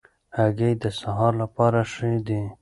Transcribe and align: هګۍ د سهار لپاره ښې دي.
هګۍ 0.37 0.73
د 0.83 0.85
سهار 0.99 1.33
لپاره 1.41 1.79
ښې 1.91 2.11
دي. 2.27 2.41